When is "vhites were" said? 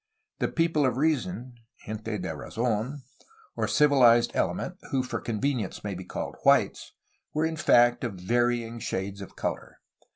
6.43-7.45